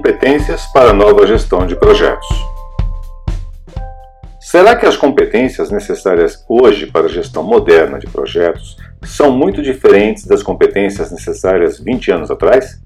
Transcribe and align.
Competências 0.00 0.64
para 0.72 0.94
nova 0.94 1.26
gestão 1.26 1.66
de 1.66 1.76
projetos. 1.76 2.26
Será 4.40 4.74
que 4.74 4.86
as 4.86 4.96
competências 4.96 5.70
necessárias 5.70 6.42
hoje 6.48 6.86
para 6.86 7.04
a 7.04 7.08
gestão 7.10 7.42
moderna 7.42 7.98
de 7.98 8.06
projetos 8.06 8.78
são 9.04 9.30
muito 9.30 9.60
diferentes 9.60 10.24
das 10.24 10.42
competências 10.42 11.12
necessárias 11.12 11.78
20 11.78 12.12
anos 12.12 12.30
atrás? 12.30 12.80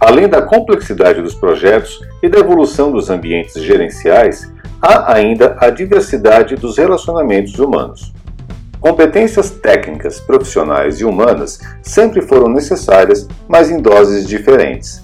Além 0.00 0.28
da 0.28 0.42
complexidade 0.42 1.22
dos 1.22 1.36
projetos 1.36 2.00
e 2.20 2.28
da 2.28 2.40
evolução 2.40 2.90
dos 2.90 3.08
ambientes 3.08 3.62
gerenciais, 3.62 4.52
há 4.82 5.14
ainda 5.14 5.56
a 5.60 5.70
diversidade 5.70 6.56
dos 6.56 6.78
relacionamentos 6.78 7.60
humanos. 7.60 8.12
Competências 8.80 9.50
técnicas, 9.50 10.18
profissionais 10.18 11.00
e 11.00 11.04
humanas 11.04 11.60
sempre 11.80 12.20
foram 12.20 12.48
necessárias, 12.48 13.28
mas 13.46 13.70
em 13.70 13.80
doses 13.80 14.26
diferentes. 14.26 15.01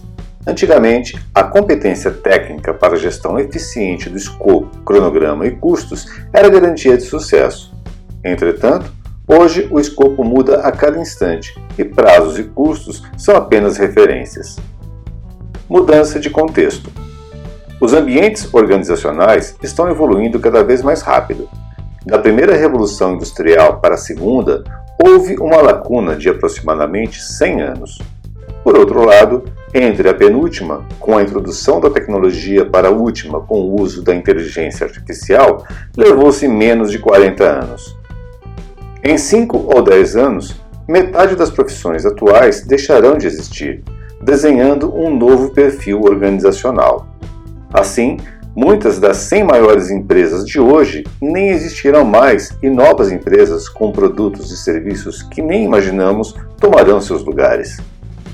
Antigamente, 0.48 1.14
a 1.34 1.44
competência 1.44 2.10
técnica 2.10 2.72
para 2.72 2.94
a 2.94 2.98
gestão 2.98 3.38
eficiente 3.38 4.08
do 4.08 4.16
escopo, 4.16 4.78
cronograma 4.82 5.46
e 5.46 5.50
custos 5.50 6.06
era 6.32 6.48
garantia 6.48 6.96
de 6.96 7.02
sucesso. 7.02 7.70
Entretanto, 8.24 8.90
hoje 9.26 9.68
o 9.70 9.78
escopo 9.78 10.24
muda 10.24 10.62
a 10.62 10.72
cada 10.72 10.98
instante 10.98 11.54
e 11.76 11.84
prazos 11.84 12.38
e 12.38 12.44
custos 12.44 13.02
são 13.18 13.36
apenas 13.36 13.76
referências. 13.76 14.56
Mudança 15.68 16.18
de 16.18 16.30
contexto. 16.30 16.90
Os 17.78 17.92
ambientes 17.92 18.48
organizacionais 18.54 19.54
estão 19.62 19.90
evoluindo 19.90 20.40
cada 20.40 20.64
vez 20.64 20.80
mais 20.80 21.02
rápido 21.02 21.46
da 22.06 22.18
primeira 22.18 22.56
revolução 22.56 23.16
industrial 23.16 23.80
para 23.80 23.96
a 23.96 23.98
segunda, 23.98 24.64
houve 25.04 25.36
uma 25.36 25.60
lacuna 25.60 26.16
de 26.16 26.30
aproximadamente 26.30 27.22
100 27.22 27.60
anos. 27.60 27.98
Por 28.64 28.78
outro 28.78 29.04
lado, 29.04 29.44
entre 29.80 30.08
a 30.08 30.14
penúltima, 30.14 30.86
com 30.98 31.16
a 31.16 31.22
introdução 31.22 31.80
da 31.80 31.90
tecnologia, 31.90 32.66
para 32.66 32.88
a 32.88 32.90
última, 32.90 33.40
com 33.40 33.60
o 33.60 33.80
uso 33.80 34.02
da 34.02 34.14
inteligência 34.14 34.86
artificial, 34.86 35.64
levou-se 35.96 36.46
menos 36.48 36.90
de 36.90 36.98
40 36.98 37.44
anos. 37.44 37.96
Em 39.02 39.16
5 39.16 39.70
ou 39.74 39.82
10 39.82 40.16
anos, 40.16 40.60
metade 40.88 41.36
das 41.36 41.50
profissões 41.50 42.04
atuais 42.04 42.62
deixarão 42.62 43.16
de 43.16 43.26
existir, 43.26 43.82
desenhando 44.20 44.94
um 44.94 45.16
novo 45.16 45.50
perfil 45.50 46.02
organizacional. 46.02 47.06
Assim, 47.72 48.16
Muitas 48.60 48.98
das 48.98 49.18
100 49.18 49.44
maiores 49.44 49.88
empresas 49.88 50.44
de 50.44 50.58
hoje 50.58 51.04
nem 51.22 51.50
existirão 51.50 52.04
mais 52.04 52.50
e 52.60 52.68
novas 52.68 53.12
empresas 53.12 53.68
com 53.68 53.92
produtos 53.92 54.50
e 54.50 54.56
serviços 54.56 55.22
que 55.22 55.40
nem 55.40 55.64
imaginamos 55.64 56.34
tomarão 56.58 57.00
seus 57.00 57.24
lugares. 57.24 57.76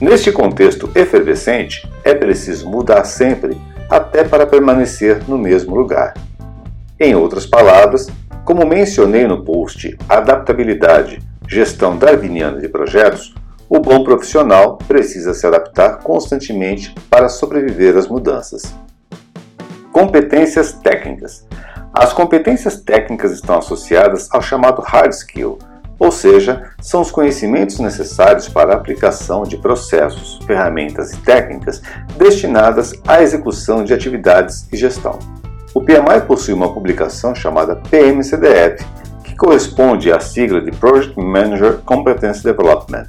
Neste 0.01 0.33
contexto 0.33 0.91
efervescente, 0.95 1.89
é 2.03 2.15
preciso 2.15 2.69
mudar 2.69 3.05
sempre, 3.05 3.57
até 3.89 4.25
para 4.25 4.47
permanecer 4.47 5.23
no 5.29 5.39
mesmo 5.39 5.75
lugar. 5.75 6.15
Em 6.99 7.15
outras 7.15 7.47
palavras, 7.47 8.09
como 8.45 8.67
mencionei 8.67 9.27
no 9.27 9.45
post 9.45 9.97
Adaptabilidade, 10.09 11.21
Gestão 11.49 11.97
Darwiniana 11.97 12.61
de 12.61 12.69
Projetos, 12.69 13.35
o 13.69 13.79
bom 13.79 14.05
profissional 14.05 14.79
precisa 14.87 15.33
se 15.33 15.47
adaptar 15.47 15.99
constantemente 15.99 16.95
para 17.09 17.29
sobreviver 17.29 17.97
às 17.97 18.09
mudanças. 18.09 18.75
Competências 19.93 20.73
técnicas. 20.73 21.47
As 21.93 22.13
competências 22.13 22.81
técnicas 22.81 23.33
estão 23.33 23.59
associadas 23.59 24.29
ao 24.33 24.43
chamado 24.43 24.83
hard 24.83 25.13
skill, 25.13 25.59
ou 25.99 26.11
seja, 26.11 26.71
são 26.81 27.01
os 27.01 27.11
conhecimentos 27.11 27.79
necessários 27.79 28.49
para 28.49 28.73
a 28.73 28.77
aplicação 28.77 29.43
de 29.45 29.57
processos, 29.57 30.39
ferramentas 30.47 31.13
e 31.13 31.17
técnicas 31.19 31.81
destinadas 32.17 32.93
à 33.07 33.23
execução 33.23 33.85
de 33.85 33.95
atividades 33.95 34.67
e 34.73 34.77
gestão. 34.77 35.19
O 35.75 35.81
PMI 35.81 36.21
possui 36.27 36.55
uma 36.55 36.73
publicação 36.73 37.35
chamada 37.35 37.77
PMCDF, 37.77 38.85
que 39.25 39.37
corresponde 39.37 40.13
à 40.13 40.21
sigla 40.21 40.61
de 40.61 40.71
Project 40.71 41.19
Manager 41.21 41.79
Competence 41.85 42.45
Development. 42.45 43.09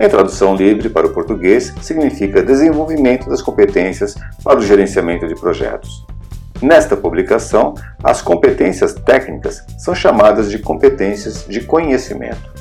Em 0.00 0.08
tradução 0.08 0.54
livre 0.54 0.88
para 0.88 1.08
o 1.08 1.10
português, 1.10 1.74
significa 1.82 2.40
desenvolvimento 2.40 3.28
das 3.28 3.42
competências 3.42 4.14
para 4.44 4.58
o 4.58 4.62
gerenciamento 4.62 5.26
de 5.26 5.34
projetos. 5.34 6.06
Nesta 6.60 6.96
publicação, 6.96 7.74
as 8.02 8.20
competências 8.20 8.92
técnicas 8.92 9.64
são 9.78 9.94
chamadas 9.94 10.50
de 10.50 10.58
competências 10.58 11.46
de 11.48 11.60
conhecimento. 11.60 12.58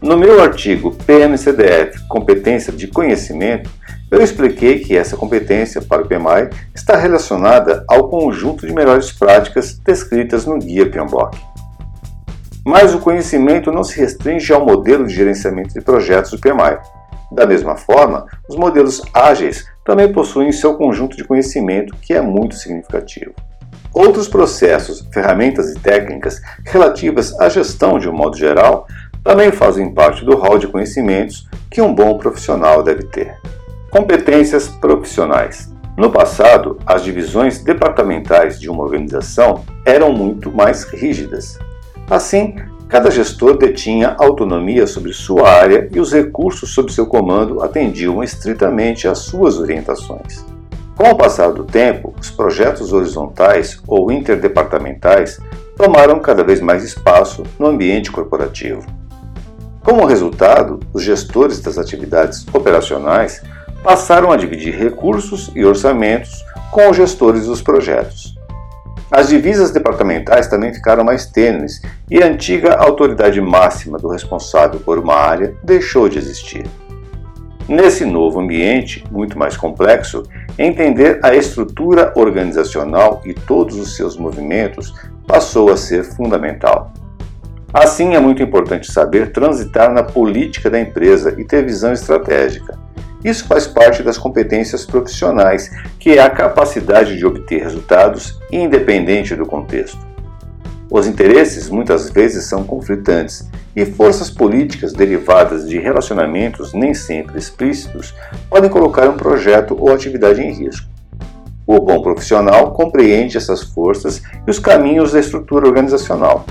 No 0.00 0.16
meu 0.16 0.40
artigo 0.40 0.94
PMCDF 1.04 2.06
Competência 2.08 2.72
de 2.72 2.86
Conhecimento, 2.86 3.68
eu 4.10 4.22
expliquei 4.22 4.78
que 4.78 4.96
essa 4.96 5.16
competência 5.16 5.82
para 5.82 6.02
o 6.02 6.08
PMI 6.08 6.50
está 6.74 6.96
relacionada 6.96 7.84
ao 7.88 8.08
conjunto 8.08 8.66
de 8.66 8.72
melhores 8.72 9.12
práticas 9.12 9.78
descritas 9.78 10.46
no 10.46 10.58
Guia 10.58 10.88
PMBOK. 10.88 11.36
Mas 12.64 12.94
o 12.94 13.00
conhecimento 13.00 13.72
não 13.72 13.82
se 13.82 13.98
restringe 13.98 14.52
ao 14.52 14.64
modelo 14.64 15.06
de 15.06 15.14
gerenciamento 15.14 15.74
de 15.74 15.80
projetos 15.80 16.30
do 16.30 16.38
PMI. 16.38 16.78
Da 17.32 17.46
mesma 17.46 17.76
forma, 17.76 18.26
os 18.48 18.56
modelos 18.56 19.02
ágeis 19.14 19.64
também 19.84 20.12
possuem 20.12 20.52
seu 20.52 20.74
conjunto 20.74 21.16
de 21.16 21.24
conhecimento 21.24 21.94
que 22.02 22.14
é 22.14 22.20
muito 22.20 22.54
significativo. 22.54 23.32
Outros 23.92 24.28
processos, 24.28 25.06
ferramentas 25.12 25.70
e 25.70 25.78
técnicas 25.80 26.40
relativas 26.64 27.38
à 27.40 27.48
gestão 27.48 27.98
de 27.98 28.08
um 28.08 28.12
modo 28.12 28.36
geral 28.36 28.86
também 29.24 29.50
fazem 29.50 29.92
parte 29.92 30.24
do 30.24 30.36
rol 30.36 30.58
de 30.58 30.68
conhecimentos 30.68 31.48
que 31.70 31.82
um 31.82 31.94
bom 31.94 32.16
profissional 32.16 32.82
deve 32.82 33.04
ter. 33.04 33.36
Competências 33.90 34.68
profissionais. 34.68 35.72
No 35.96 36.10
passado, 36.10 36.78
as 36.86 37.02
divisões 37.02 37.62
departamentais 37.62 38.58
de 38.60 38.70
uma 38.70 38.82
organização 38.82 39.64
eram 39.84 40.12
muito 40.12 40.50
mais 40.50 40.84
rígidas. 40.84 41.58
Assim, 42.08 42.54
Cada 42.90 43.08
gestor 43.08 43.56
detinha 43.56 44.16
autonomia 44.18 44.84
sobre 44.84 45.12
sua 45.12 45.48
área 45.48 45.88
e 45.92 46.00
os 46.00 46.12
recursos 46.12 46.74
sob 46.74 46.92
seu 46.92 47.06
comando 47.06 47.62
atendiam 47.62 48.20
estritamente 48.20 49.06
às 49.06 49.20
suas 49.20 49.60
orientações. 49.60 50.44
Com 50.96 51.08
o 51.08 51.16
passar 51.16 51.52
do 51.52 51.62
tempo, 51.62 52.12
os 52.20 52.32
projetos 52.32 52.92
horizontais 52.92 53.80
ou 53.86 54.10
interdepartamentais 54.10 55.38
tomaram 55.76 56.18
cada 56.18 56.42
vez 56.42 56.60
mais 56.60 56.82
espaço 56.82 57.44
no 57.60 57.68
ambiente 57.68 58.10
corporativo. 58.10 58.84
Como 59.84 60.04
resultado, 60.04 60.80
os 60.92 61.04
gestores 61.04 61.60
das 61.60 61.78
atividades 61.78 62.44
operacionais 62.52 63.40
passaram 63.84 64.32
a 64.32 64.36
dividir 64.36 64.76
recursos 64.76 65.48
e 65.54 65.64
orçamentos 65.64 66.44
com 66.72 66.90
os 66.90 66.96
gestores 66.96 67.46
dos 67.46 67.62
projetos. 67.62 68.39
As 69.10 69.28
divisas 69.28 69.72
departamentais 69.72 70.46
também 70.46 70.72
ficaram 70.72 71.02
mais 71.02 71.26
tênues 71.26 71.82
e 72.08 72.22
a 72.22 72.26
antiga 72.26 72.74
autoridade 72.74 73.40
máxima 73.40 73.98
do 73.98 74.08
responsável 74.08 74.78
por 74.78 74.98
uma 74.98 75.14
área 75.14 75.54
deixou 75.64 76.08
de 76.08 76.16
existir. 76.18 76.64
Nesse 77.68 78.04
novo 78.04 78.40
ambiente, 78.40 79.04
muito 79.10 79.38
mais 79.38 79.56
complexo, 79.56 80.22
entender 80.58 81.18
a 81.22 81.34
estrutura 81.34 82.12
organizacional 82.16 83.20
e 83.24 83.34
todos 83.34 83.76
os 83.76 83.96
seus 83.96 84.16
movimentos 84.16 84.94
passou 85.26 85.70
a 85.70 85.76
ser 85.76 86.04
fundamental. 86.04 86.92
Assim, 87.72 88.14
é 88.16 88.20
muito 88.20 88.42
importante 88.42 88.90
saber 88.90 89.30
transitar 89.30 89.92
na 89.92 90.02
política 90.02 90.68
da 90.68 90.80
empresa 90.80 91.34
e 91.38 91.44
ter 91.44 91.64
visão 91.64 91.92
estratégica. 91.92 92.76
Isso 93.24 93.44
faz 93.44 93.66
parte 93.66 94.02
das 94.02 94.16
competências 94.16 94.86
profissionais, 94.86 95.70
que 95.98 96.10
é 96.10 96.22
a 96.22 96.30
capacidade 96.30 97.16
de 97.16 97.26
obter 97.26 97.62
resultados 97.62 98.38
independente 98.50 99.34
do 99.34 99.44
contexto. 99.44 99.98
Os 100.90 101.06
interesses 101.06 101.68
muitas 101.68 102.10
vezes 102.10 102.46
são 102.46 102.64
conflitantes 102.64 103.48
e 103.76 103.86
forças 103.86 104.28
políticas 104.28 104.92
derivadas 104.92 105.68
de 105.68 105.78
relacionamentos 105.78 106.72
nem 106.72 106.92
sempre 106.92 107.38
explícitos 107.38 108.12
podem 108.48 108.68
colocar 108.68 109.08
um 109.08 109.16
projeto 109.16 109.76
ou 109.78 109.92
atividade 109.92 110.42
em 110.42 110.52
risco. 110.52 110.88
O 111.64 111.78
bom 111.78 112.02
profissional 112.02 112.72
compreende 112.72 113.36
essas 113.36 113.62
forças 113.62 114.20
e 114.44 114.50
os 114.50 114.58
caminhos 114.58 115.12
da 115.12 115.20
estrutura 115.20 115.68
organizacional. 115.68 116.44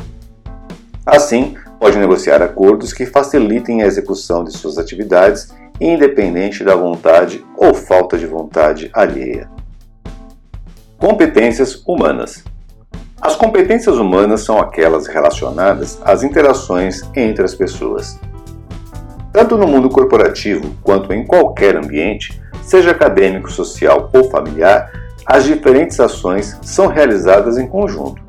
Assim, 1.06 1.58
pode 1.78 1.98
negociar 1.98 2.42
acordos 2.42 2.94
que 2.94 3.06
facilitem 3.06 3.82
a 3.82 3.86
execução 3.86 4.46
de 4.46 4.54
suas 4.54 4.78
atividades 4.78 5.50
independente 5.80 6.64
da 6.64 6.76
vontade 6.76 7.46
ou 7.56 7.74
falta 7.74 8.18
de 8.18 8.26
vontade 8.26 8.90
alheia. 8.94 9.50
Competências 10.98 11.82
humanas. 11.88 12.44
As 13.22 13.36
competências 13.36 13.98
humanas 13.98 14.42
são 14.42 14.60
aquelas 14.60 15.08
relacionadas 15.08 16.00
às 16.04 16.24
interações 16.24 17.02
entre 17.16 17.44
as 17.44 17.54
pessoas. 17.54 18.20
Tanto 19.32 19.58
no 19.58 19.68
mundo 19.68 19.90
corporativo 19.90 20.76
quanto 20.82 21.14
em 21.14 21.26
qualquer 21.26 21.76
ambiente, 21.76 22.42
seja 22.64 22.92
acadêmico, 22.92 23.52
social 23.52 24.10
ou 24.14 24.30
familiar, 24.30 24.92
as 25.26 25.44
diferentes 25.44 26.00
ações 26.00 26.58
são 26.62 26.88
realizadas 26.88 27.58
em 27.58 27.68
conjunto. 27.68 28.29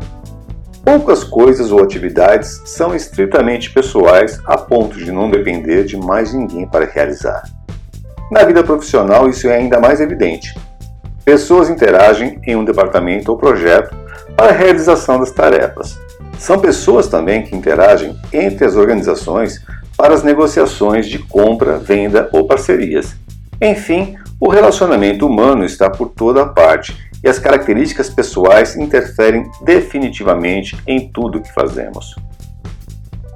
Poucas 0.84 1.22
coisas 1.22 1.70
ou 1.70 1.82
atividades 1.82 2.62
são 2.64 2.94
estritamente 2.94 3.70
pessoais 3.70 4.40
a 4.46 4.56
ponto 4.56 4.96
de 4.96 5.12
não 5.12 5.30
depender 5.30 5.84
de 5.84 5.96
mais 5.96 6.32
ninguém 6.32 6.66
para 6.66 6.86
realizar. 6.86 7.42
Na 8.30 8.44
vida 8.44 8.64
profissional, 8.64 9.28
isso 9.28 9.48
é 9.48 9.56
ainda 9.56 9.78
mais 9.78 10.00
evidente. 10.00 10.54
Pessoas 11.24 11.68
interagem 11.68 12.40
em 12.46 12.56
um 12.56 12.64
departamento 12.64 13.30
ou 13.30 13.36
projeto 13.36 13.94
para 14.36 14.50
a 14.50 14.56
realização 14.56 15.20
das 15.20 15.30
tarefas. 15.30 15.98
São 16.38 16.58
pessoas 16.58 17.08
também 17.08 17.42
que 17.42 17.54
interagem 17.54 18.18
entre 18.32 18.64
as 18.64 18.74
organizações 18.74 19.62
para 19.96 20.14
as 20.14 20.22
negociações 20.22 21.06
de 21.06 21.18
compra, 21.18 21.76
venda 21.76 22.30
ou 22.32 22.46
parcerias. 22.46 23.14
Enfim, 23.60 24.16
o 24.40 24.48
relacionamento 24.48 25.26
humano 25.26 25.64
está 25.64 25.90
por 25.90 26.08
toda 26.08 26.46
parte 26.46 26.96
e 27.22 27.28
as 27.28 27.38
características 27.38 28.10
pessoais 28.10 28.76
interferem 28.76 29.50
definitivamente 29.62 30.76
em 30.86 31.10
tudo 31.10 31.40
que 31.40 31.52
fazemos. 31.52 32.14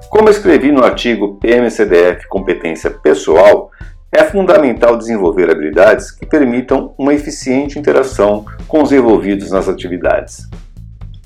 Como 0.09 0.29
escrevi 0.29 0.71
no 0.71 0.83
artigo 0.83 1.35
PMCDF 1.35 2.27
Competência 2.27 2.89
Pessoal, 2.89 3.69
é 4.11 4.23
fundamental 4.23 4.97
desenvolver 4.97 5.49
habilidades 5.49 6.09
que 6.09 6.25
permitam 6.25 6.93
uma 6.97 7.13
eficiente 7.13 7.77
interação 7.77 8.45
com 8.67 8.81
os 8.81 8.91
envolvidos 8.93 9.51
nas 9.51 9.67
atividades. 9.67 10.47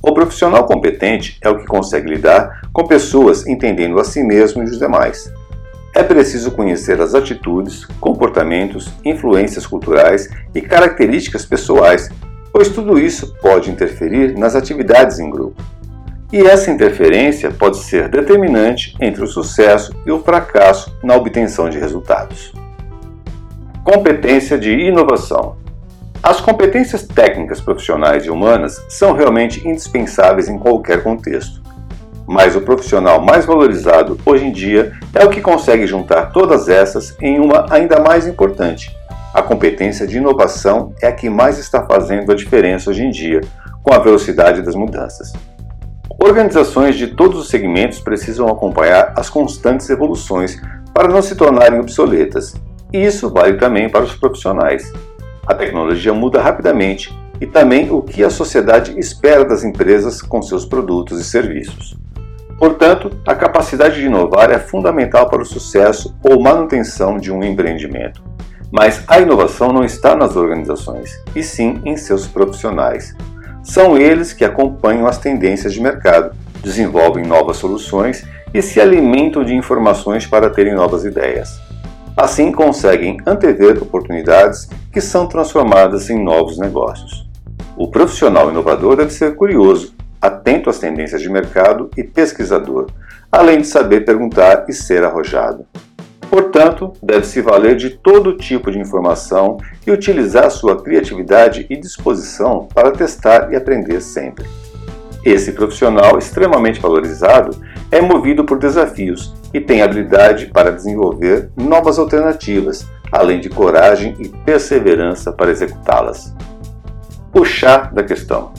O 0.02 0.14
profissional 0.14 0.66
competente 0.66 1.38
é 1.42 1.50
o 1.50 1.60
que 1.60 1.66
consegue 1.66 2.10
lidar 2.10 2.62
com 2.74 2.88
pessoas 2.88 3.46
entendendo 3.46 4.00
a 4.00 4.04
si 4.04 4.24
mesmo 4.24 4.64
e 4.64 4.66
os 4.66 4.80
demais. 4.80 5.32
É 5.94 6.02
preciso 6.02 6.52
conhecer 6.52 7.02
as 7.02 7.14
atitudes, 7.14 7.86
comportamentos, 8.00 8.90
influências 9.04 9.68
culturais 9.68 10.30
e 10.56 10.62
características 10.62 11.46
pessoais, 11.46 12.10
pois 12.52 12.70
tudo 12.70 13.00
isso 13.00 13.36
pode 13.42 13.70
interferir 13.70 14.38
nas 14.38 14.56
atividades 14.56 15.20
em 15.20 15.30
grupo. 15.30 15.62
E 16.32 16.42
essa 16.42 16.70
interferência 16.70 17.50
pode 17.50 17.78
ser 17.78 18.08
determinante 18.08 18.96
entre 19.00 19.24
o 19.24 19.28
sucesso 19.28 19.92
e 20.06 20.12
o 20.12 20.22
fracasso 20.22 20.96
na 21.04 21.16
obtenção 21.16 21.70
de 21.70 21.80
resultados. 21.80 22.54
Competência 23.84 24.58
de 24.58 24.72
inovação. 24.72 25.58
As 26.22 26.40
competências 26.40 27.08
técnicas 27.08 27.60
profissionais 27.60 28.26
e 28.26 28.30
humanas 28.30 28.84
são 28.90 29.14
realmente 29.14 29.68
indispensáveis 29.68 30.48
em 30.48 30.60
qualquer 30.60 31.02
contexto. 31.02 31.62
Mas 32.28 32.56
o 32.56 32.62
profissional 32.62 33.20
mais 33.20 33.46
valorizado 33.46 34.20
hoje 34.24 34.46
em 34.46 34.52
dia 34.52 34.92
é 35.16 35.26
o 35.26 35.30
que 35.30 35.42
consegue 35.42 35.88
juntar 35.88 36.28
todas 36.28 36.70
essas 36.70 37.16
em 37.20 37.40
uma 37.40 37.66
ainda 37.72 38.00
mais 38.00 38.28
importante. 38.28 38.96
A 39.32 39.44
competência 39.44 40.08
de 40.08 40.18
inovação 40.18 40.92
é 41.02 41.08
a 41.08 41.12
que 41.12 41.30
mais 41.30 41.60
está 41.60 41.86
fazendo 41.86 42.32
a 42.32 42.36
diferença 42.36 42.90
hoje 42.90 43.04
em 43.04 43.12
dia, 43.12 43.42
com 43.84 43.94
a 43.94 44.00
velocidade 44.00 44.64
das 44.64 44.74
mudanças. 44.74 45.32
Organizações 46.22 46.98
de 46.98 47.08
todos 47.08 47.40
os 47.40 47.48
segmentos 47.48 48.00
precisam 48.00 48.48
acompanhar 48.48 49.14
as 49.16 49.30
constantes 49.30 49.88
evoluções 49.90 50.60
para 50.94 51.08
não 51.08 51.22
se 51.22 51.36
tornarem 51.36 51.80
obsoletas. 51.80 52.56
E 52.92 53.06
isso 53.06 53.30
vale 53.30 53.58
também 53.58 53.88
para 53.88 54.04
os 54.04 54.16
profissionais. 54.16 54.92
A 55.46 55.54
tecnologia 55.54 56.14
muda 56.14 56.42
rapidamente 56.42 57.16
e 57.40 57.46
também 57.46 57.92
o 57.92 58.02
que 58.02 58.24
a 58.24 58.32
sociedade 58.32 59.00
espera 59.00 59.46
das 59.46 59.64
empresas 59.64 60.24
com 60.24 60.42
seus 60.42 60.66
produtos 60.66 61.22
e 61.22 61.24
serviços. 61.24 61.96
Portanto, 62.58 63.12
a 63.26 63.36
capacidade 63.36 63.96
de 63.96 64.08
inovar 64.08 64.50
é 64.50 64.60
fundamental 64.60 65.30
para 65.30 65.42
o 65.42 65.46
sucesso 65.46 66.18
ou 66.24 66.42
manutenção 66.42 67.18
de 67.18 67.32
um 67.32 67.44
empreendimento. 67.44 68.29
Mas 68.72 69.04
a 69.08 69.20
inovação 69.20 69.74
não 69.74 69.84
está 69.84 70.16
nas 70.16 70.36
organizações, 70.36 71.12
e 71.36 71.42
sim 71.42 71.82
em 71.84 71.98
seus 71.98 72.28
profissionais. 72.28 73.16
São 73.64 73.98
eles 73.98 74.32
que 74.34 74.46
acompanham 74.46 75.08
as 75.08 75.18
tendências 75.18 75.74
de 75.74 75.82
mercado, 75.82 76.36
desenvolvem 76.62 77.26
novas 77.26 77.58
soluções 77.58 78.26
e 78.54 78.62
se 78.62 78.80
alimentam 78.80 79.44
de 79.44 79.54
informações 79.54 80.26
para 80.26 80.50
terem 80.50 80.74
novas 80.74 81.06
ideias. 81.06 81.60
Assim, 82.16 82.52
conseguem 82.52 83.18
antever 83.26 83.82
oportunidades 83.82 84.68
que 84.92 85.00
são 85.00 85.28
transformadas 85.28 86.10
em 86.10 86.22
novos 86.22 86.58
negócios. 86.58 87.28
O 87.78 87.90
profissional 87.90 88.50
inovador 88.50 88.98
deve 88.98 89.12
ser 89.12 89.36
curioso, 89.36 89.94
atento 90.22 90.70
às 90.70 90.80
tendências 90.80 91.22
de 91.22 91.30
mercado 91.30 91.90
e 91.96 92.04
pesquisador, 92.04 92.88
além 93.32 93.62
de 93.62 93.68
saber 93.68 94.04
perguntar 94.04 94.66
e 94.68 94.74
ser 94.74 95.04
arrojado. 95.04 95.66
Portanto, 96.30 96.94
deve-se 97.02 97.42
valer 97.42 97.76
de 97.76 97.90
todo 97.90 98.38
tipo 98.38 98.72
de 98.72 98.78
informação 98.78 99.58
e 99.86 99.92
utilizar 99.92 100.52
sua 100.52 100.82
criatividade 100.82 101.66
e 101.70 101.76
disposição 101.76 102.68
para 102.74 102.92
testar 102.92 103.52
e 103.52 103.56
aprender 103.56 104.00
sempre. 104.00 104.46
Esse 105.26 105.52
profissional 105.52 106.18
extremamente 106.18 106.80
valorizado 106.80 107.58
é 107.92 108.00
movido 108.00 108.46
por 108.46 108.60
desafios 108.60 109.34
e 109.54 109.60
tem 109.60 109.82
habilidade 109.82 110.46
para 110.48 110.72
desenvolver 110.72 111.50
novas 111.58 111.98
alternativas, 111.98 112.88
além 113.12 113.40
de 113.40 113.50
coragem 113.50 114.16
e 114.20 114.30
perseverança 114.30 115.34
para 115.34 115.52
executá-las. 115.52 116.34
O 117.34 117.44
chá 117.44 117.90
da 117.92 118.04
questão. 118.04 118.54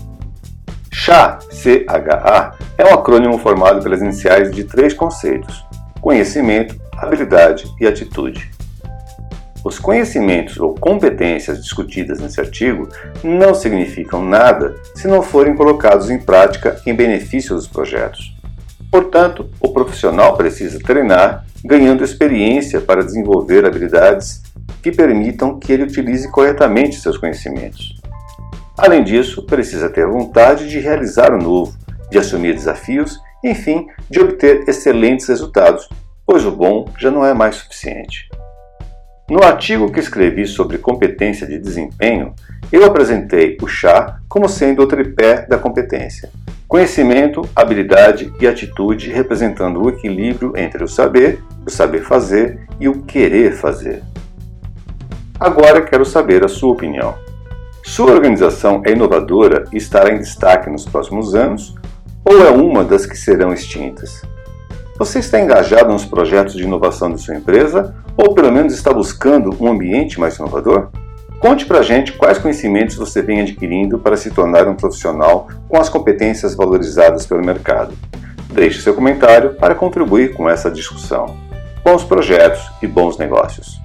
CHA, 0.91 1.39
C-H-A, 1.51 2.55
é 2.77 2.85
um 2.85 2.95
acrônimo 2.95 3.39
formado 3.39 3.83
pelas 3.83 4.03
iniciais 4.03 4.51
de 4.51 4.65
três 4.65 4.93
conceitos: 4.93 5.65
conhecimento, 6.01 6.75
habilidade 7.01 7.65
e 7.81 7.87
atitude. 7.87 8.51
Os 9.65 9.79
conhecimentos 9.79 10.59
ou 10.59 10.75
competências 10.75 11.63
discutidas 11.63 12.19
nesse 12.19 12.41
artigo 12.41 12.89
não 13.23 13.55
significam 13.55 14.25
nada 14.25 14.75
se 14.95 15.07
não 15.07 15.23
forem 15.23 15.55
colocados 15.55 16.11
em 16.11 16.19
prática 16.19 16.81
em 16.87 16.95
benefício 16.95 17.55
dos 17.55 17.67
projetos. 17.67 18.35
Portanto, 18.91 19.49
o 19.61 19.69
profissional 19.69 20.37
precisa 20.37 20.81
treinar, 20.81 21.45
ganhando 21.65 22.03
experiência 22.03 22.81
para 22.81 23.05
desenvolver 23.05 23.65
habilidades 23.67 24.43
que 24.83 24.91
permitam 24.91 25.59
que 25.59 25.73
ele 25.73 25.83
utilize 25.83 26.31
corretamente 26.31 27.01
seus 27.01 27.19
conhecimentos. 27.19 28.01
Além 28.77 29.05
disso, 29.05 29.45
precisa 29.45 29.91
ter 29.91 30.07
vontade 30.07 30.69
de 30.69 30.79
realizar 30.81 31.35
o 31.35 31.39
novo, 31.39 31.77
de 32.11 32.19
assumir 32.19 32.55
desafios, 32.55 33.21
enfim, 33.45 33.87
de 34.09 34.21
obter 34.21 34.67
excelentes 34.67 35.29
resultados, 35.29 35.87
pois 36.31 36.47
o 36.47 36.53
bom 36.53 36.89
já 36.97 37.11
não 37.11 37.27
é 37.27 37.35
mais 37.35 37.57
suficiente. 37.57 38.29
No 39.29 39.43
artigo 39.43 39.91
que 39.91 39.99
escrevi 39.99 40.47
sobre 40.47 40.79
competência 40.79 41.45
de 41.45 41.59
desempenho, 41.59 42.33
eu 42.71 42.85
apresentei 42.85 43.59
o 43.61 43.67
chá 43.67 44.21
como 44.29 44.49
sendo 44.49 44.81
o 44.81 44.87
tripé 44.87 45.45
da 45.49 45.59
competência. 45.59 46.31
Conhecimento, 46.69 47.43
habilidade 47.55 48.33
e 48.41 48.47
atitude 48.47 49.11
representando 49.11 49.83
o 49.83 49.89
equilíbrio 49.89 50.53
entre 50.57 50.85
o 50.85 50.89
saber, 50.89 51.43
o 51.67 51.71
saber 51.71 52.05
fazer 52.05 52.61
e 52.79 52.89
o 52.89 53.03
querer 53.03 53.55
fazer. 53.55 54.01
Agora 55.41 55.83
quero 55.83 56.05
saber 56.05 56.45
a 56.45 56.49
sua 56.49 56.71
opinião. 56.71 57.17
Sua 57.83 58.13
organização 58.13 58.83
é 58.87 58.93
inovadora 58.93 59.65
e 59.73 59.79
estará 59.79 60.15
em 60.15 60.19
destaque 60.19 60.71
nos 60.71 60.85
próximos 60.85 61.35
anos 61.35 61.75
ou 62.25 62.47
é 62.47 62.51
uma 62.51 62.85
das 62.85 63.05
que 63.05 63.19
serão 63.19 63.53
extintas? 63.53 64.23
Você 65.01 65.21
está 65.21 65.41
engajado 65.41 65.91
nos 65.91 66.05
projetos 66.05 66.53
de 66.53 66.63
inovação 66.63 67.11
de 67.11 67.23
sua 67.23 67.35
empresa 67.35 67.95
ou 68.19 68.35
pelo 68.35 68.53
menos 68.53 68.75
está 68.75 68.93
buscando 68.93 69.57
um 69.59 69.67
ambiente 69.67 70.21
mais 70.21 70.37
inovador? 70.37 70.91
Conte 71.41 71.65
pra 71.65 71.81
gente 71.81 72.13
quais 72.13 72.37
conhecimentos 72.37 72.97
você 72.97 73.23
vem 73.23 73.41
adquirindo 73.41 73.99
para 73.99 74.15
se 74.15 74.31
tornar 74.31 74.69
um 74.69 74.77
profissional 74.77 75.49
com 75.67 75.79
as 75.79 75.89
competências 75.89 76.55
valorizadas 76.55 77.25
pelo 77.25 77.43
mercado. 77.43 77.95
Deixe 78.53 78.83
seu 78.83 78.93
comentário 78.93 79.55
para 79.55 79.75
contribuir 79.75 80.35
com 80.35 80.51
essa 80.51 80.71
discussão. 80.71 81.35
Bons 81.83 82.05
projetos 82.05 82.61
e 82.83 82.87
bons 82.87 83.17
negócios. 83.17 83.81